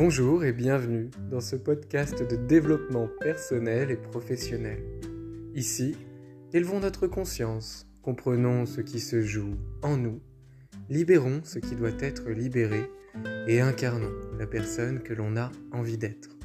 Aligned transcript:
Bonjour 0.00 0.44
et 0.44 0.52
bienvenue 0.52 1.10
dans 1.28 1.40
ce 1.40 1.56
podcast 1.56 2.22
de 2.22 2.36
développement 2.36 3.08
personnel 3.20 3.90
et 3.90 3.96
professionnel. 3.96 4.80
Ici, 5.56 5.96
élevons 6.52 6.78
notre 6.78 7.08
conscience, 7.08 7.84
comprenons 8.00 8.64
ce 8.64 8.80
qui 8.80 9.00
se 9.00 9.22
joue 9.22 9.56
en 9.82 9.96
nous, 9.96 10.20
libérons 10.88 11.40
ce 11.42 11.58
qui 11.58 11.74
doit 11.74 11.98
être 11.98 12.30
libéré 12.30 12.88
et 13.48 13.60
incarnons 13.60 14.12
la 14.38 14.46
personne 14.46 15.00
que 15.00 15.14
l'on 15.14 15.36
a 15.36 15.50
envie 15.72 15.98
d'être. 15.98 16.38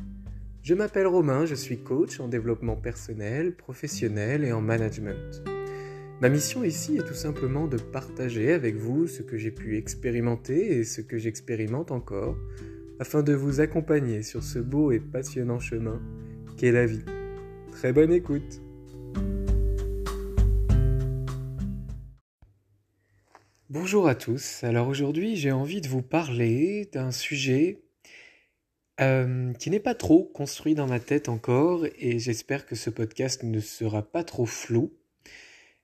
Je 0.63 0.73
m'appelle 0.73 1.05
Romain, 1.05 1.45
je 1.45 1.53
suis 1.53 1.77
coach 1.77 2.19
en 2.19 2.29
développement 2.29 2.75
personnel, 2.75 3.55
professionnel 3.55 4.45
et 4.45 4.51
en 4.51 4.61
management. 4.61 5.43
Ma 6.21 6.29
mission 6.29 6.63
ici 6.63 6.97
est 6.97 7.07
tout 7.07 7.13
simplement 7.13 7.67
de 7.67 7.77
partager 7.77 8.51
avec 8.51 8.77
vous 8.77 9.05
ce 9.05 9.21
que 9.21 9.37
j'ai 9.37 9.51
pu 9.51 9.77
expérimenter 9.77 10.79
et 10.79 10.83
ce 10.83 11.01
que 11.01 11.19
j'expérimente 11.19 11.91
encore 11.91 12.35
afin 13.03 13.21
de 13.21 13.33
vous 13.33 13.59
accompagner 13.59 14.23
sur 14.23 14.41
ce 14.41 14.59
beau 14.59 14.93
et 14.93 15.01
passionnant 15.01 15.59
chemin 15.59 16.01
qu'est 16.55 16.71
la 16.71 16.85
vie. 16.85 17.03
Très 17.69 17.91
bonne 17.91 18.13
écoute 18.13 18.61
Bonjour 23.69 24.07
à 24.07 24.15
tous, 24.15 24.63
alors 24.63 24.87
aujourd'hui 24.87 25.35
j'ai 25.35 25.51
envie 25.51 25.81
de 25.81 25.89
vous 25.89 26.01
parler 26.01 26.89
d'un 26.93 27.11
sujet 27.11 27.81
euh, 29.01 29.51
qui 29.51 29.69
n'est 29.69 29.81
pas 29.81 29.95
trop 29.95 30.23
construit 30.23 30.73
dans 30.73 30.87
ma 30.87 31.01
tête 31.01 31.27
encore 31.27 31.85
et 31.99 32.19
j'espère 32.19 32.65
que 32.65 32.75
ce 32.75 32.89
podcast 32.89 33.43
ne 33.43 33.59
sera 33.59 34.01
pas 34.01 34.23
trop 34.23 34.45
flou. 34.45 34.93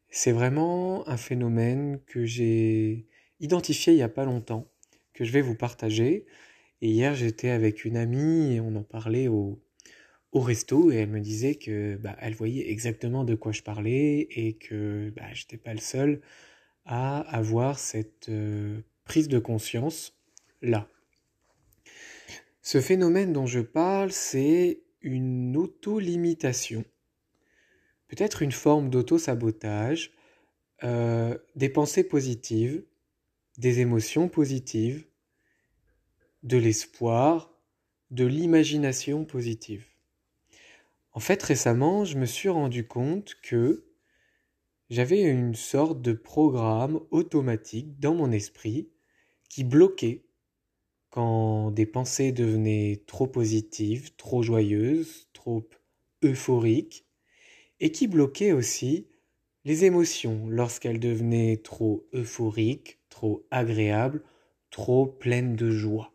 C'est 0.09 0.31
vraiment 0.31 1.05
un 1.09 1.17
phénomène 1.17 1.99
que 2.07 2.23
j'ai 2.23 3.07
identifié 3.41 3.91
il 3.91 3.97
n'y 3.97 4.03
a 4.03 4.07
pas 4.07 4.23
longtemps, 4.23 4.71
que 5.13 5.25
je 5.25 5.33
vais 5.33 5.41
vous 5.41 5.55
partager. 5.55 6.25
Et 6.81 6.89
hier, 6.89 7.13
j'étais 7.15 7.49
avec 7.49 7.83
une 7.85 7.97
amie 7.97 8.55
et 8.55 8.59
on 8.59 8.75
en 8.75 8.83
parlait 8.83 9.27
au, 9.27 9.61
resto 10.33 10.91
et 10.91 10.95
elle 10.95 11.09
me 11.09 11.19
disait 11.19 11.55
que 11.55 11.97
bah, 11.97 12.15
elle 12.21 12.35
voyait 12.35 12.69
exactement 12.71 13.23
de 13.23 13.35
quoi 13.35 13.51
je 13.51 13.61
parlais 13.61 14.27
et 14.31 14.53
que 14.53 15.11
bah, 15.15 15.33
j'étais 15.33 15.57
pas 15.57 15.73
le 15.73 15.79
seul 15.79 16.21
à 16.85 17.19
avoir 17.35 17.79
cette 17.79 18.29
euh, 18.29 18.79
prise 19.03 19.27
de 19.27 19.39
conscience 19.39 20.17
là. 20.61 20.87
Ce 22.61 22.79
phénomène 22.79 23.33
dont 23.33 23.47
je 23.47 23.59
parle, 23.59 24.11
c'est 24.11 24.81
une 25.01 25.57
auto-limitation, 25.57 26.85
peut-être 28.07 28.41
une 28.41 28.51
forme 28.51 28.89
d'auto-sabotage, 28.89 30.11
euh, 30.83 31.37
des 31.55 31.69
pensées 31.69 32.03
positives, 32.03 32.83
des 33.57 33.79
émotions 33.79 34.29
positives, 34.29 35.08
de 36.43 36.57
l'espoir, 36.57 37.53
de 38.11 38.25
l'imagination 38.25 39.25
positive. 39.25 39.85
En 41.11 41.19
fait, 41.19 41.41
récemment, 41.43 42.05
je 42.05 42.17
me 42.17 42.25
suis 42.25 42.49
rendu 42.49 42.87
compte 42.87 43.35
que 43.43 43.85
j'avais 44.89 45.21
une 45.21 45.53
sorte 45.53 46.01
de 46.01 46.13
programme 46.13 47.01
automatique 47.11 47.99
dans 47.99 48.15
mon 48.15 48.31
esprit 48.31 48.89
qui 49.49 49.63
bloquait 49.63 50.23
quand 51.09 51.71
des 51.71 51.85
pensées 51.85 52.31
devenaient 52.31 53.03
trop 53.05 53.27
positives, 53.27 54.15
trop 54.15 54.41
joyeuses, 54.41 55.27
trop 55.33 55.67
euphoriques, 56.23 57.05
et 57.79 57.91
qui 57.91 58.07
bloquait 58.07 58.51
aussi 58.51 59.07
les 59.65 59.85
émotions 59.85 60.47
lorsqu'elles 60.47 60.99
devenaient 60.99 61.57
trop 61.57 62.07
euphoriques, 62.13 62.99
trop 63.09 63.45
agréables, 63.51 64.23
trop 64.69 65.05
pleines 65.05 65.55
de 65.55 65.71
joie 65.71 66.13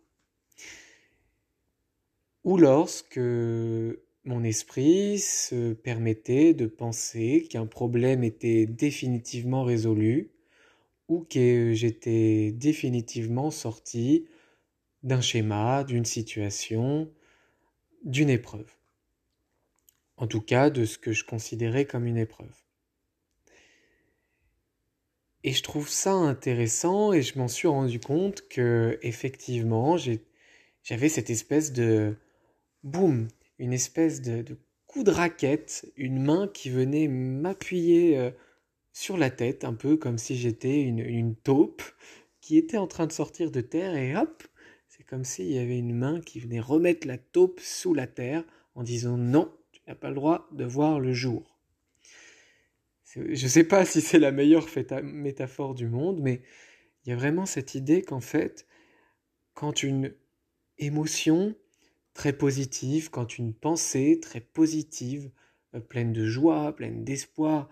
ou 2.44 2.58
lorsque 2.58 3.18
mon 4.24 4.44
esprit 4.44 5.18
se 5.18 5.72
permettait 5.72 6.54
de 6.54 6.66
penser 6.66 7.46
qu'un 7.50 7.66
problème 7.66 8.22
était 8.22 8.66
définitivement 8.66 9.64
résolu 9.64 10.30
ou 11.08 11.26
que 11.28 11.72
j'étais 11.74 12.52
définitivement 12.52 13.50
sorti 13.50 14.26
d'un 15.02 15.20
schéma, 15.20 15.84
d'une 15.84 16.04
situation, 16.04 17.10
d'une 18.04 18.30
épreuve. 18.30 18.70
En 20.16 20.26
tout 20.26 20.40
cas, 20.40 20.70
de 20.70 20.84
ce 20.84 20.96
que 20.96 21.12
je 21.12 21.24
considérais 21.24 21.84
comme 21.84 22.06
une 22.06 22.16
épreuve. 22.16 22.54
Et 25.42 25.52
je 25.52 25.62
trouve 25.62 25.90
ça 25.90 26.12
intéressant 26.12 27.12
et 27.12 27.20
je 27.20 27.38
m'en 27.38 27.48
suis 27.48 27.68
rendu 27.68 28.00
compte 28.00 28.48
que 28.48 28.98
effectivement, 29.02 29.98
j'avais 30.82 31.08
cette 31.10 31.28
espèce 31.28 31.72
de 31.72 32.16
boum, 32.84 33.26
une 33.58 33.72
espèce 33.72 34.22
de, 34.22 34.44
coup 34.86 35.02
de 35.02 35.10
raquette, 35.10 35.90
une 35.96 36.22
main 36.22 36.46
qui 36.46 36.70
venait 36.70 37.08
m'appuyer 37.08 38.16
euh, 38.16 38.30
sur 38.92 39.16
la 39.16 39.30
tête, 39.30 39.64
un 39.64 39.74
peu 39.74 39.96
comme 39.96 40.18
si 40.18 40.36
j'étais 40.36 40.82
une, 40.82 41.00
une, 41.00 41.34
taupe 41.34 41.82
qui 42.40 42.56
était 42.56 42.76
en 42.76 42.86
train 42.86 43.06
de 43.06 43.12
sortir 43.12 43.50
de 43.50 43.60
terre 43.60 43.96
et 43.96 44.16
hop, 44.16 44.44
c'est 44.86 45.02
comme 45.02 45.24
s'il 45.24 45.50
y 45.50 45.58
avait 45.58 45.78
une 45.78 45.94
main 45.94 46.20
qui 46.20 46.38
venait 46.38 46.60
remettre 46.60 47.08
la 47.08 47.18
taupe 47.18 47.58
sous 47.58 47.94
la 47.94 48.06
terre 48.06 48.44
en 48.76 48.84
disant 48.84 49.16
non, 49.16 49.52
tu 49.72 49.80
n'as 49.88 49.96
pas 49.96 50.10
le 50.10 50.14
droit 50.14 50.48
de 50.52 50.64
voir 50.64 51.00
le 51.00 51.12
jour. 51.12 51.58
Je 53.14 53.20
ne 53.20 53.48
sais 53.48 53.64
pas 53.64 53.84
si 53.84 54.00
c'est 54.00 54.18
la 54.18 54.32
meilleure 54.32 54.66
métaphore 55.02 55.74
du 55.74 55.88
monde, 55.88 56.20
mais 56.20 56.42
il 57.04 57.10
y 57.10 57.12
a 57.12 57.16
vraiment 57.16 57.46
cette 57.46 57.74
idée 57.74 58.02
qu'en 58.02 58.20
fait, 58.20 58.66
quand 59.54 59.82
une 59.82 60.14
émotion 60.78 61.54
très 62.14 62.32
positive, 62.32 63.10
quand 63.10 63.38
une 63.38 63.52
pensée 63.52 64.20
très 64.22 64.40
positive, 64.40 65.30
euh, 65.74 65.80
pleine 65.80 66.12
de 66.12 66.26
joie, 66.26 66.74
pleine 66.74 67.04
d'espoir, 67.04 67.68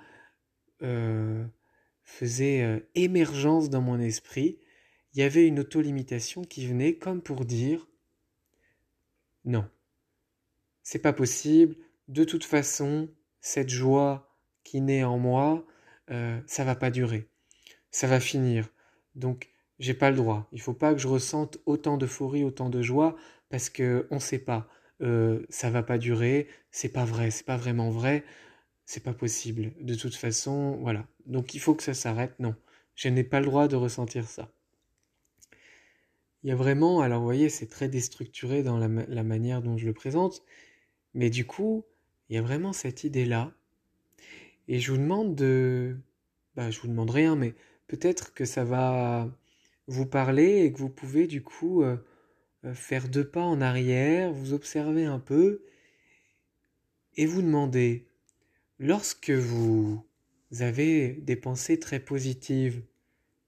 euh, 0.83 1.45
faisait 2.03 2.63
euh, 2.63 2.81
émergence 2.95 3.71
dans 3.71 3.81
mon 3.81 4.01
esprit, 4.01 4.59
il 5.15 5.21
y 5.21 5.23
avait 5.23 5.47
une 5.47 5.61
auto-limitation 5.61 6.43
qui 6.43 6.67
venait 6.67 6.97
comme 6.97 7.23
pour 7.23 7.45
dire 7.45 7.87
non, 9.45 9.69
c'est 10.83 11.01
pas 11.01 11.13
possible, 11.13 11.77
de 12.09 12.25
toute 12.25 12.45
façon, 12.45 13.09
cette 13.41 13.69
joie 13.71 14.37
qui 14.65 14.81
naît 14.81 15.05
en 15.05 15.19
moi, 15.19 15.67
ça 16.47 16.63
va 16.63 16.77
pas 16.77 16.91
durer, 16.91 17.27
ça 17.91 18.07
va 18.07 18.21
finir. 18.21 18.69
Donc, 19.15 19.51
j'ai 19.79 19.95
pas 19.95 20.11
le 20.11 20.17
droit. 20.17 20.47
Il 20.53 20.61
faut 20.61 20.75
pas 20.75 20.93
que 20.93 21.01
je 21.01 21.09
ressente 21.09 21.59
autant 21.67 21.97
d'euphorie, 21.97 22.45
autant 22.45 22.69
de 22.69 22.83
joie, 22.83 23.17
parce 23.53 23.69
que 23.71 24.09
on 24.11 24.19
sait 24.19 24.39
pas. 24.39 24.67
Euh, 25.03 25.45
ça 25.51 25.71
va 25.71 25.83
pas 25.83 25.99
durer, 25.99 26.49
c'est 26.71 26.89
pas 26.89 27.05
vrai, 27.05 27.31
c'est 27.31 27.45
pas 27.45 27.59
vraiment 27.59 27.91
vrai, 27.91 28.25
c'est 28.87 29.03
pas 29.03 29.13
possible. 29.13 29.73
De 29.81 29.95
toute 29.95 30.17
façon, 30.17 30.79
voilà. 30.81 31.07
Donc 31.27 31.55
il 31.55 31.61
faut 31.61 31.75
que 31.75 31.83
ça 31.83 31.93
s'arrête. 31.95 32.35
Non, 32.41 32.57
je 32.97 33.09
n'ai 33.09 33.25
pas 33.25 33.41
le 33.41 33.47
droit 33.47 33.69
de 33.69 33.77
ressentir 33.77 34.27
ça. 34.27 34.51
Il 36.43 36.49
y 36.49 36.53
a 36.53 36.57
vraiment, 36.57 37.03
alors 37.03 37.21
vous 37.21 37.27
voyez, 37.27 37.51
c'est 37.51 37.67
très 37.67 37.89
déstructuré 37.89 38.63
dans 38.63 38.79
la, 38.79 38.89
manière 39.23 39.61
dont 39.61 39.77
je 39.77 39.87
le 39.87 39.93
présente, 39.93 40.43
mais 41.15 41.29
du 41.31 41.47
coup, 41.47 41.85
il 42.29 42.37
y 42.37 42.39
a 42.39 42.43
vraiment 42.43 42.73
cette 42.73 43.05
idée-là. 43.05 43.53
Et 44.67 44.81
je 44.81 44.93
vous 44.93 44.99
demande 44.99 45.35
de, 45.35 45.97
bah, 46.57 46.71
je 46.71 46.81
vous 46.81 46.89
demande 46.89 47.11
rien, 47.11 47.37
mais 47.37 47.55
peut-être 47.87 48.33
que 48.35 48.47
ça 48.47 48.65
va 48.65 49.31
vous 49.89 50.07
parler 50.07 50.65
et 50.65 50.73
que 50.73 50.79
vous 50.79 50.89
pouvez 50.89 51.27
du 51.27 51.43
coup 51.43 51.83
euh, 51.83 51.97
faire 52.75 53.09
deux 53.09 53.29
pas 53.29 53.43
en 53.43 53.61
arrière, 53.61 54.33
vous 54.33 54.53
observer 54.53 55.05
un 55.05 55.19
peu 55.19 55.65
et 57.17 57.27
vous 57.27 57.43
demander, 57.43 58.07
lorsque 58.79 59.31
vous 59.31 60.05
avez 60.61 61.13
des 61.15 61.37
pensées 61.37 61.79
très 61.79 62.01
positives, 62.01 62.83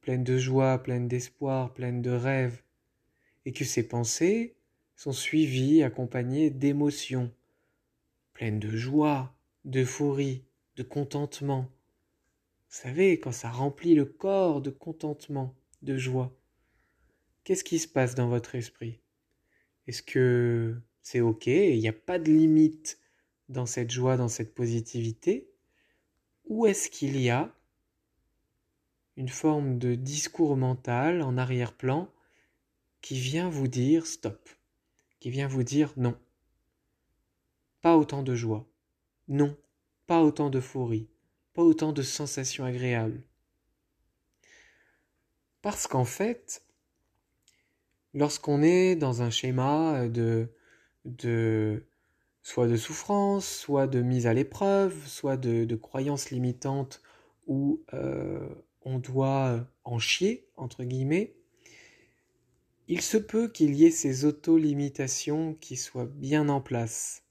pleines 0.00 0.24
de 0.24 0.36
joie, 0.36 0.82
pleines 0.82 1.08
d'espoir, 1.08 1.72
pleines 1.72 2.02
de 2.02 2.10
rêves, 2.10 2.62
et 3.46 3.52
que 3.52 3.64
ces 3.64 3.86
pensées 3.86 4.56
sont 4.96 5.12
suivies, 5.12 5.82
accompagnées 5.82 6.50
d'émotions, 6.50 7.32
pleines 8.32 8.58
de 8.58 8.70
joie, 8.70 9.34
d'euphorie, 9.64 10.44
de 10.76 10.82
contentement. 10.82 11.70
Vous 12.68 12.80
savez, 12.80 13.18
quand 13.20 13.32
ça 13.32 13.50
remplit 13.50 13.94
le 13.94 14.04
corps 14.04 14.60
de 14.60 14.70
contentement, 14.70 15.54
de 15.82 15.96
joie, 15.96 16.36
qu'est-ce 17.44 17.64
qui 17.64 17.78
se 17.78 17.88
passe 17.88 18.14
dans 18.14 18.28
votre 18.28 18.54
esprit? 18.54 19.00
Est-ce 19.86 20.02
que 20.02 20.76
c'est 21.02 21.20
OK 21.20 21.46
il 21.46 21.78
n'y 21.78 21.88
a 21.88 21.92
pas 21.92 22.18
de 22.18 22.30
limite 22.32 22.98
dans 23.48 23.66
cette 23.66 23.90
joie, 23.90 24.16
dans 24.16 24.28
cette 24.28 24.54
positivité? 24.54 25.50
Ou 26.46 26.66
est-ce 26.66 26.90
qu'il 26.90 27.20
y 27.20 27.30
a 27.30 27.54
une 29.16 29.28
forme 29.28 29.78
de 29.78 29.94
discours 29.94 30.56
mental 30.56 31.22
en 31.22 31.36
arrière-plan 31.36 32.10
qui 33.00 33.18
vient 33.18 33.48
vous 33.48 33.68
dire 33.68 34.06
stop, 34.06 34.48
qui 35.20 35.30
vient 35.30 35.46
vous 35.46 35.62
dire 35.62 35.92
non, 35.96 36.18
pas 37.80 37.96
autant 37.96 38.22
de 38.22 38.34
joie, 38.34 38.66
non, 39.28 39.56
pas 40.06 40.22
autant 40.22 40.50
d'euphorie, 40.50 41.08
pas 41.52 41.62
autant 41.62 41.92
de 41.92 42.02
sensations 42.02 42.64
agréables. 42.64 43.22
Parce 45.62 45.86
qu'en 45.86 46.04
fait, 46.04 46.63
lorsqu'on 48.14 48.62
est 48.62 48.96
dans 48.96 49.22
un 49.22 49.30
schéma 49.30 50.08
de, 50.08 50.48
de 51.04 51.84
soit 52.42 52.68
de 52.68 52.76
souffrance, 52.76 53.46
soit 53.46 53.86
de 53.86 54.00
mise 54.00 54.26
à 54.26 54.34
l'épreuve, 54.34 55.06
soit 55.06 55.36
de, 55.36 55.74
croyances 55.76 56.30
limitantes 56.30 57.02
où 57.46 57.82
euh, 57.92 58.48
on 58.82 58.98
doit 58.98 59.66
en 59.84 59.98
chier, 59.98 60.46
entre 60.56 60.84
guillemets, 60.84 61.34
il 62.86 63.00
se 63.00 63.16
peut 63.16 63.48
qu'il 63.48 63.74
y 63.74 63.86
ait 63.86 63.90
ces 63.90 64.26
auto-limitations 64.26 65.54
qui 65.54 65.76
soient 65.76 66.06
bien 66.06 66.50
en 66.50 66.60
place. 66.60 67.22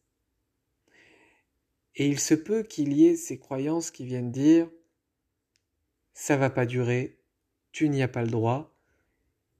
Et 1.95 2.07
il 2.07 2.19
se 2.19 2.33
peut 2.33 2.63
qu'il 2.63 2.93
y 2.93 3.05
ait 3.05 3.15
ces 3.15 3.37
croyances 3.37 3.91
qui 3.91 4.03
viennent 4.03 4.31
dire 4.31 4.67
ça 6.15 6.37
va 6.37 6.49
pas 6.49 6.65
durer, 6.65 7.19
tu 7.71 7.89
n'y 7.89 8.01
as 8.01 8.07
pas 8.07 8.23
le 8.23 8.29
droit, 8.29 8.72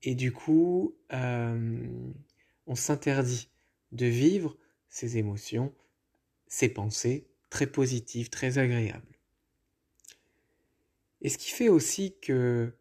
et 0.04 0.16
du 0.16 0.32
coup, 0.32 0.96
euh, 1.14 1.88
on 2.68 2.76
s'interdit 2.76 3.50
de 3.92 4.06
vivre 4.06 4.58
ces 4.90 5.18
émotions, 5.18 5.74
ces 6.48 6.70
pensées 6.70 7.26
très 7.50 7.68
positives, 7.68 8.30
très 8.30 8.58
agréables. 8.58 9.18
Et 11.22 11.30
ce 11.30 11.38
qui 11.38 11.52
fait 11.52 11.70
aussi 11.70 12.16
que 12.22 12.74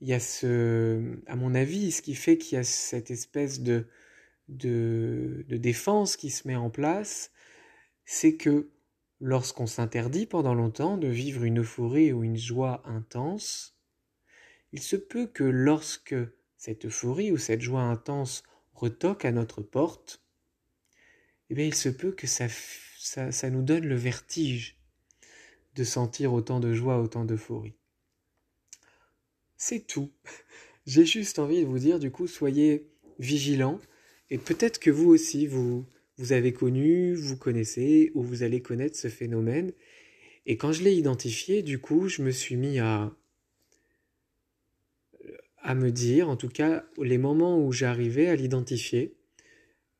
il 0.00 0.08
y 0.08 0.14
a 0.14 0.20
ce, 0.20 1.20
à 1.26 1.36
mon 1.36 1.54
avis, 1.54 1.92
ce 1.92 2.00
qui 2.00 2.14
fait 2.14 2.38
qu'il 2.38 2.56
y 2.56 2.58
a 2.58 2.64
cette 2.64 3.10
espèce 3.10 3.60
de, 3.60 3.86
de, 4.48 5.44
de 5.46 5.56
défense 5.58 6.16
qui 6.16 6.30
se 6.30 6.48
met 6.48 6.56
en 6.56 6.70
place, 6.70 7.32
c'est 8.06 8.36
que 8.36 8.70
lorsqu'on 9.20 9.66
s'interdit 9.66 10.24
pendant 10.24 10.54
longtemps 10.54 10.96
de 10.96 11.08
vivre 11.08 11.44
une 11.44 11.60
euphorie 11.60 12.12
ou 12.12 12.24
une 12.24 12.38
joie 12.38 12.82
intense, 12.86 13.76
il 14.72 14.80
se 14.80 14.96
peut 14.96 15.26
que 15.26 15.44
lorsque 15.44 16.14
cette 16.60 16.84
euphorie 16.84 17.32
ou 17.32 17.38
cette 17.38 17.62
joie 17.62 17.80
intense 17.80 18.42
retoque 18.74 19.24
à 19.24 19.32
notre 19.32 19.62
porte, 19.62 20.22
eh 21.48 21.54
bien 21.54 21.64
il 21.64 21.74
se 21.74 21.88
peut 21.88 22.12
que 22.12 22.26
ça, 22.26 22.48
ça, 22.98 23.32
ça 23.32 23.48
nous 23.48 23.62
donne 23.62 23.86
le 23.86 23.94
vertige 23.94 24.78
de 25.74 25.84
sentir 25.84 26.34
autant 26.34 26.60
de 26.60 26.74
joie, 26.74 27.00
autant 27.00 27.24
d'euphorie. 27.24 27.72
C'est 29.56 29.86
tout. 29.86 30.12
J'ai 30.86 31.06
juste 31.06 31.38
envie 31.38 31.62
de 31.62 31.66
vous 31.66 31.78
dire, 31.78 31.98
du 31.98 32.10
coup, 32.10 32.26
soyez 32.26 32.90
vigilants. 33.18 33.80
Et 34.28 34.36
peut-être 34.36 34.80
que 34.80 34.90
vous 34.90 35.08
aussi, 35.08 35.46
vous, 35.46 35.86
vous 36.18 36.32
avez 36.32 36.52
connu, 36.52 37.14
vous 37.14 37.38
connaissez, 37.38 38.12
ou 38.14 38.22
vous 38.22 38.42
allez 38.42 38.60
connaître 38.60 38.98
ce 38.98 39.08
phénomène. 39.08 39.72
Et 40.44 40.58
quand 40.58 40.72
je 40.72 40.82
l'ai 40.82 40.94
identifié, 40.94 41.62
du 41.62 41.78
coup, 41.78 42.08
je 42.08 42.20
me 42.20 42.30
suis 42.30 42.56
mis 42.56 42.80
à, 42.80 43.16
à 45.70 45.74
me 45.74 45.90
dire, 45.90 46.28
en 46.28 46.36
tout 46.36 46.48
cas, 46.48 46.84
les 47.00 47.18
moments 47.18 47.64
où 47.64 47.72
j'arrivais 47.72 48.28
à 48.28 48.36
l'identifier, 48.36 49.16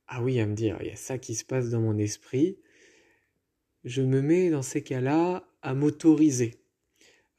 ah 0.06 0.22
oui, 0.22 0.40
à 0.40 0.46
me 0.46 0.54
dire, 0.54 0.76
il 0.80 0.88
y 0.88 0.90
a 0.90 0.96
ça 0.96 1.18
qui 1.18 1.34
se 1.34 1.44
passe 1.44 1.70
dans 1.70 1.80
mon 1.80 1.98
esprit, 1.98 2.58
je 3.84 4.02
me 4.02 4.20
mets 4.20 4.50
dans 4.50 4.62
ces 4.62 4.82
cas-là 4.82 5.48
à 5.62 5.74
m'autoriser 5.74 6.60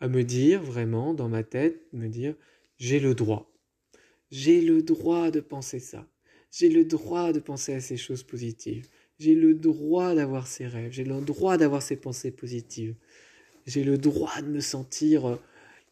à 0.01 0.07
me 0.07 0.23
dire 0.23 0.61
vraiment 0.61 1.13
dans 1.13 1.29
ma 1.29 1.43
tête, 1.43 1.79
me 1.93 2.07
dire 2.07 2.35
j'ai 2.77 2.99
le 2.99 3.13
droit. 3.13 3.53
J'ai 4.31 4.59
le 4.59 4.81
droit 4.81 5.29
de 5.29 5.39
penser 5.39 5.79
ça. 5.79 6.07
J'ai 6.51 6.69
le 6.69 6.83
droit 6.83 7.31
de 7.31 7.39
penser 7.39 7.73
à 7.75 7.79
ces 7.79 7.97
choses 7.97 8.23
positives. 8.23 8.87
J'ai 9.19 9.35
le 9.35 9.53
droit 9.53 10.15
d'avoir 10.15 10.47
ces 10.47 10.65
rêves. 10.65 10.91
J'ai 10.91 11.03
le 11.03 11.21
droit 11.21 11.57
d'avoir 11.57 11.83
ces 11.83 11.95
pensées 11.95 12.31
positives. 12.31 12.95
J'ai 13.67 13.83
le 13.83 13.99
droit 13.99 14.41
de 14.41 14.47
me 14.47 14.59
sentir 14.59 15.27
euh, 15.27 15.35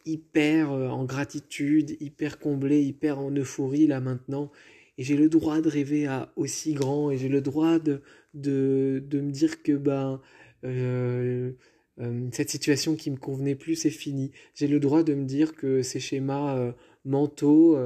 hyper 0.04 0.72
euh, 0.72 0.88
en 0.88 1.04
gratitude, 1.04 1.96
hyper 2.00 2.38
comblé, 2.38 2.82
hyper 2.82 3.18
en 3.18 3.30
euphorie 3.30 3.86
là 3.86 4.00
maintenant. 4.00 4.50
Et 4.98 5.04
j'ai 5.04 5.16
le 5.16 5.28
droit 5.28 5.60
de 5.60 5.68
rêver 5.68 6.06
à 6.06 6.32
aussi 6.36 6.74
grand. 6.74 7.10
Et 7.10 7.18
j'ai 7.18 7.28
le 7.28 7.40
droit 7.40 7.78
de, 7.78 8.02
de, 8.34 9.02
de 9.06 9.20
me 9.20 9.30
dire 9.30 9.62
que 9.62 9.72
ben 9.72 10.20
euh, 10.64 11.52
euh, 12.00 12.28
cette 12.32 12.50
situation 12.50 12.96
qui 12.96 13.10
me 13.10 13.16
convenait 13.16 13.54
plus, 13.54 13.76
c'est 13.76 13.90
fini. 13.90 14.32
J'ai 14.54 14.68
le 14.68 14.80
droit 14.80 15.02
de 15.02 15.14
me 15.14 15.24
dire 15.24 15.54
que 15.54 15.82
ces 15.82 16.00
schémas 16.00 16.74
mentaux 17.04 17.78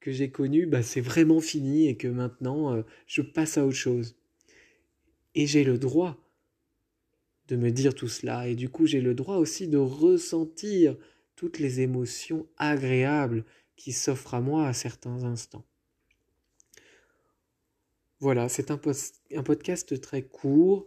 que 0.00 0.12
j'ai 0.12 0.30
connus, 0.30 0.66
bah, 0.66 0.82
c'est 0.82 1.00
vraiment 1.00 1.40
fini 1.40 1.88
et 1.88 1.96
que 1.96 2.08
maintenant, 2.08 2.82
je 3.06 3.22
passe 3.22 3.58
à 3.58 3.66
autre 3.66 3.76
chose. 3.76 4.16
Et 5.34 5.46
j'ai 5.46 5.64
le 5.64 5.78
droit 5.78 6.16
de 7.48 7.56
me 7.56 7.70
dire 7.70 7.94
tout 7.94 8.08
cela. 8.08 8.48
Et 8.48 8.54
du 8.54 8.68
coup, 8.68 8.86
j'ai 8.86 9.00
le 9.00 9.14
droit 9.14 9.36
aussi 9.36 9.68
de 9.68 9.78
ressentir 9.78 10.96
toutes 11.36 11.58
les 11.58 11.80
émotions 11.80 12.46
agréables 12.56 13.44
qui 13.76 13.92
s'offrent 13.92 14.34
à 14.34 14.40
moi 14.40 14.66
à 14.66 14.72
certains 14.72 15.24
instants. 15.24 15.64
Voilà, 18.18 18.48
c'est 18.48 18.70
un, 18.70 18.78
podcast 18.78 20.00
très 20.00 20.22
court 20.22 20.86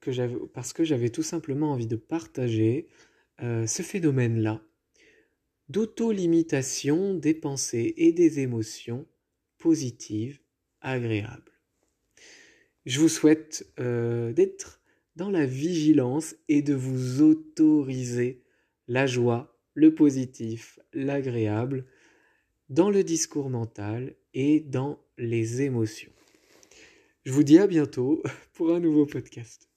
que 0.00 0.46
parce 0.46 0.72
que 0.72 0.82
j'avais 0.82 1.10
tout 1.10 1.22
simplement 1.22 1.72
envie 1.72 1.86
de 1.86 1.96
partager 1.96 2.88
euh, 3.40 3.66
ce 3.66 3.82
phénomène-là 3.82 4.60
d'auto-limitation 5.68 7.14
des 7.14 7.34
pensées 7.34 7.94
et 7.96 8.12
des 8.12 8.40
émotions 8.40 9.06
positives, 9.58 10.40
agréables. 10.80 11.52
Je 12.84 13.00
vous 13.00 13.08
souhaite 13.08 13.66
euh, 13.80 14.32
d'être 14.32 14.82
dans 15.16 15.30
la 15.30 15.46
vigilance 15.46 16.36
et 16.48 16.60
de 16.60 16.74
vous 16.74 17.22
autoriser 17.22 18.42
la 18.88 19.06
joie, 19.06 19.53
le 19.74 19.94
positif, 19.94 20.78
l'agréable, 20.92 21.84
dans 22.68 22.90
le 22.90 23.04
discours 23.04 23.50
mental 23.50 24.14
et 24.32 24.60
dans 24.60 24.98
les 25.18 25.62
émotions. 25.62 26.12
Je 27.24 27.32
vous 27.32 27.42
dis 27.42 27.58
à 27.58 27.66
bientôt 27.66 28.22
pour 28.54 28.74
un 28.74 28.80
nouveau 28.80 29.06
podcast. 29.06 29.68